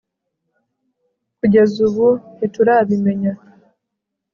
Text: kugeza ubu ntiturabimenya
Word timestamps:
kugeza 1.37 1.75
ubu 1.87 2.07
ntiturabimenya 2.35 3.33